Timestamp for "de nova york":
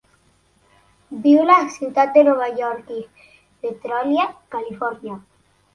2.17-2.91